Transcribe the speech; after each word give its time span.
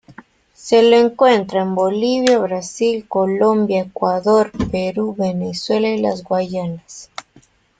Se 0.55 0.81
lo 0.81 0.95
encuentra 0.97 1.61
en 1.61 1.75
Bolivia, 1.75 2.39
Brasil, 2.39 3.07
Colombia, 3.07 3.81
Ecuador, 3.83 4.51
Perú, 4.71 5.15
Venezuela 5.15 5.89
y 5.89 6.01
las 6.01 6.23
Guayanas. 6.23 7.11